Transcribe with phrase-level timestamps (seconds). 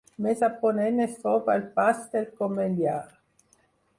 [0.25, 2.99] Més a ponent es troba el Pas del Comellar.